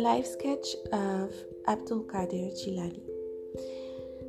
[0.00, 1.34] life sketch of
[1.68, 3.02] Abdul Qadir Jilani.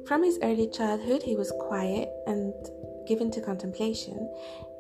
[0.06, 2.54] From his early childhood, he was quiet and
[3.08, 4.30] given to contemplation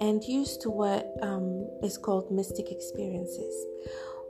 [0.02, 3.54] and used to what um, is called mystic experiences.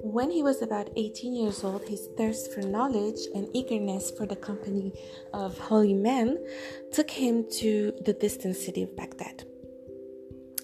[0.02, 4.36] When he was about 18 years old, his thirst for knowledge and eagerness for the
[4.36, 4.94] company
[5.34, 6.38] of holy men
[6.92, 9.46] took him to the distant city of Baghdad.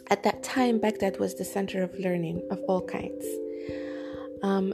[0.10, 3.26] At that time, Baghdad was the center of learning of all kinds.
[4.44, 4.74] Um,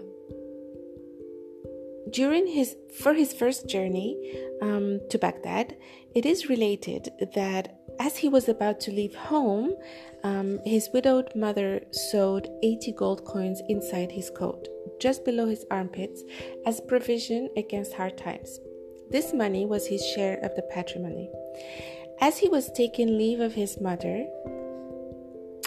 [2.13, 4.17] during his for his first journey
[4.61, 5.75] um, to Baghdad,
[6.15, 9.73] it is related that as he was about to leave home,
[10.23, 14.67] um, his widowed mother sewed 80 gold coins inside his coat,
[14.99, 16.23] just below his armpits,
[16.65, 18.59] as provision against hard times.
[19.09, 21.29] This money was his share of the patrimony.
[22.21, 24.25] As he was taking leave of his mother,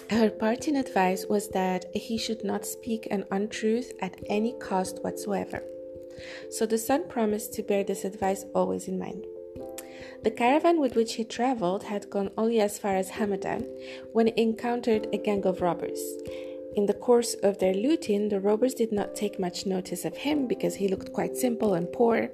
[0.09, 5.61] her parting advice was that he should not speak an untruth at any cost whatsoever.
[6.49, 9.25] So the son promised to bear this advice always in mind.
[10.23, 13.65] The caravan with which he traveled had gone only as far as Hamadan
[14.13, 15.99] when it encountered a gang of robbers.
[16.75, 20.47] In the course of their looting, the robbers did not take much notice of him
[20.47, 22.29] because he looked quite simple and poor.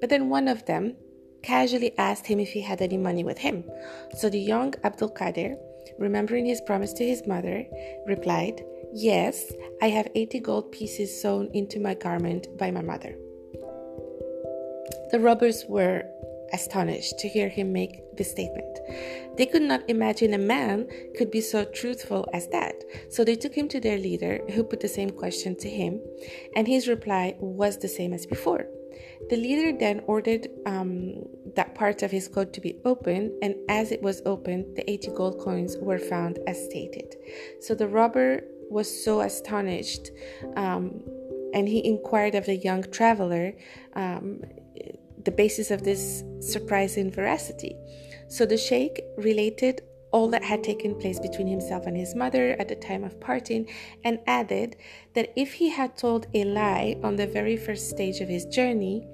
[0.00, 0.96] But then one of them
[1.42, 3.64] casually asked him if he had any money with him.
[4.16, 5.56] So the young Abdul Qadir,
[5.98, 7.64] remembering his promise to his mother,
[8.06, 13.16] replied, Yes, I have 80 gold pieces sewn into my garment by my mother.
[15.10, 16.04] The robbers were
[16.52, 18.78] astonished to hear him make this statement.
[19.36, 22.82] They could not imagine a man could be so truthful as that.
[23.10, 26.00] So they took him to their leader, who put the same question to him,
[26.56, 28.66] and his reply was the same as before.
[29.30, 31.22] The leader then ordered um,
[31.54, 35.10] that part of his coat to be opened, and as it was opened, the 80
[35.14, 37.14] gold coins were found as stated.
[37.60, 40.10] So the robber was so astonished,
[40.56, 41.02] um,
[41.54, 43.54] and he inquired of the young traveler
[43.94, 44.42] um,
[45.24, 47.76] the basis of this surprising veracity.
[48.28, 52.68] So the sheikh related all that had taken place between himself and his mother at
[52.68, 53.68] the time of parting
[54.04, 54.76] and added
[55.14, 59.06] that if he had told a lie on the very first stage of his journey,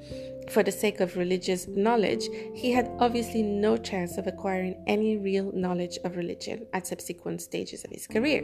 [0.51, 5.51] for the sake of religious knowledge, he had obviously no chance of acquiring any real
[5.53, 8.43] knowledge of religion at subsequent stages of his career.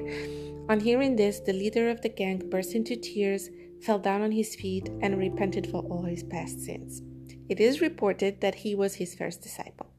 [0.69, 3.51] On hearing this, the leader of the gang burst into tears,
[3.83, 7.03] fell down on his feet, and repented for all his past sins.
[7.49, 9.90] It is reported that he was his first disciple.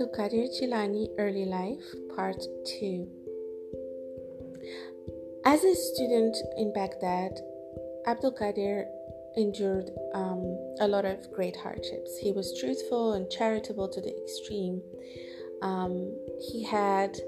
[0.00, 1.84] Abdul Qadir Jilani Early Life,
[2.16, 2.42] Part
[2.80, 3.06] 2.
[5.44, 7.38] As a student in Baghdad,
[8.06, 8.86] Abdul Qadir
[9.36, 12.16] endured um, a lot of great hardships.
[12.16, 14.80] He was truthful and charitable to the extreme.
[15.60, 16.16] Um,
[16.50, 17.18] he had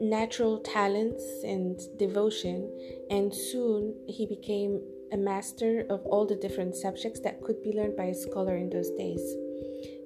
[0.00, 2.70] natural talents and devotion,
[3.10, 7.96] and soon he became a master of all the different subjects that could be learned
[7.96, 9.36] by a scholar in those days.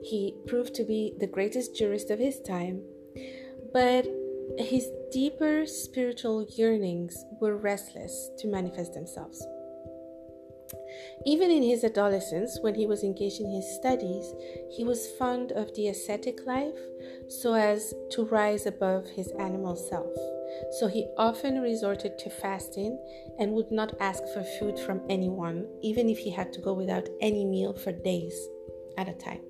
[0.03, 2.83] He proved to be the greatest jurist of his time,
[3.73, 4.07] but
[4.59, 9.47] his deeper spiritual yearnings were restless to manifest themselves.
[11.27, 14.33] Even in his adolescence, when he was engaged in his studies,
[14.71, 16.79] he was fond of the ascetic life
[17.29, 20.13] so as to rise above his animal self.
[20.79, 22.99] So he often resorted to fasting
[23.39, 27.09] and would not ask for food from anyone, even if he had to go without
[27.21, 28.35] any meal for days
[28.97, 29.43] at a time.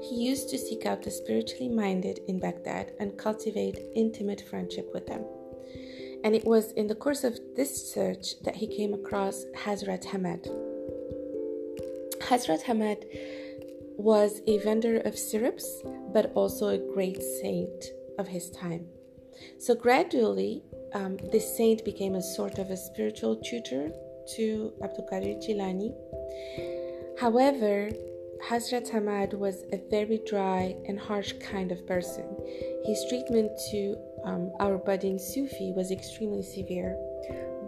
[0.00, 5.06] He used to seek out the spiritually minded in Baghdad and cultivate intimate friendship with
[5.06, 5.24] them.
[6.24, 10.46] And it was in the course of this search that he came across Hazrat Hamad.
[12.20, 13.04] Hazrat Hamad
[13.96, 15.82] was a vendor of syrups,
[16.12, 17.84] but also a great saint
[18.18, 18.86] of his time.
[19.58, 20.62] So gradually,
[20.94, 23.90] um, this saint became a sort of a spiritual tutor
[24.36, 25.94] to Abdul Qadir Jilani.
[27.18, 27.90] However,
[28.48, 32.24] Hazrat Hamad was a very dry and harsh kind of person.
[32.84, 36.96] His treatment to um, our budding Sufi was extremely severe,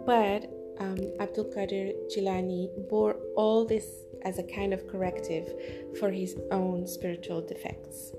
[0.05, 0.49] but
[0.79, 3.85] um, Abdul Qadir Jilani bore all this
[4.23, 5.47] as a kind of corrective
[5.99, 8.11] for his own spiritual defects.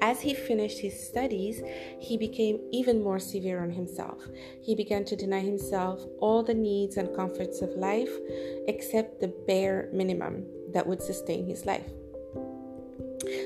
[0.00, 1.62] As he finished his studies,
[2.00, 4.18] he became even more severe on himself.
[4.60, 8.10] He began to deny himself all the needs and comforts of life
[8.66, 11.88] except the bare minimum that would sustain his life.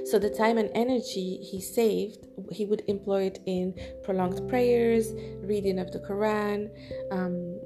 [0.07, 3.75] So, the time and energy he saved, he would employ it in
[4.05, 5.13] prolonged prayers,
[5.43, 6.71] reading of the Quran,
[7.11, 7.61] um,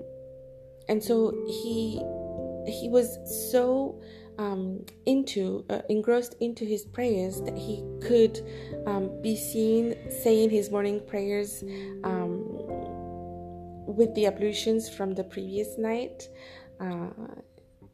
[0.89, 2.03] and so he
[2.67, 3.19] he was
[3.53, 4.01] so
[4.41, 8.41] um, into, uh, engrossed into his prayers, that he could
[8.87, 11.63] um, be seen saying his morning prayers
[12.05, 12.45] um,
[13.87, 16.29] with the ablutions from the previous night.
[16.81, 17.09] Uh,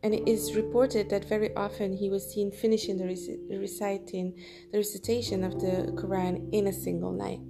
[0.06, 4.32] and it is reported that very often he was seen finishing the rec- reciting
[4.70, 7.40] the recitation of the Quran in a single night.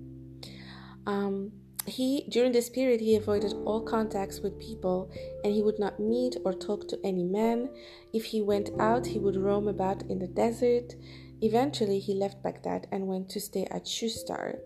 [1.06, 1.52] Um,
[1.86, 5.10] he during this period he avoided all contacts with people
[5.44, 7.68] and he would not meet or talk to any man.
[8.14, 10.94] If he went out, he would roam about in the desert.
[11.42, 14.60] Eventually, he left Baghdad and went to stay at Shustar.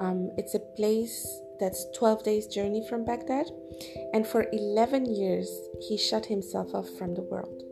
[0.00, 1.24] Um, it's a place
[1.58, 3.46] that's 12 days' journey from Baghdad,
[4.12, 5.48] and for 11 years
[5.88, 7.62] he shut himself off from the world.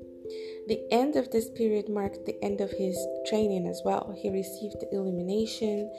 [0.67, 2.97] The end of this period marked the end of his
[3.27, 4.15] training as well.
[4.17, 5.91] He received the illumination,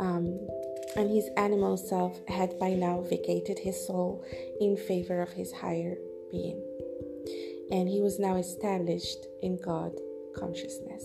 [0.00, 0.40] um,
[0.96, 4.24] and his animal self had by now vacated his soul
[4.60, 5.96] in favor of his higher
[6.30, 6.60] being.
[7.70, 9.92] And he was now established in God
[10.36, 11.04] consciousness.